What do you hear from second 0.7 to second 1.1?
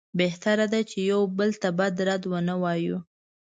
ده چې